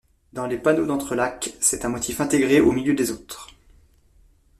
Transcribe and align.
Dans 0.33 0.47
les 0.47 0.57
panneaux 0.57 0.87
d'entrelacs, 0.87 1.53
c'est 1.59 1.85
un 1.85 1.89
motif 1.89 2.19
intégré 2.21 2.59
au 2.59 2.71
milieu 2.71 2.95
des 2.95 3.11
autres. 3.11 3.49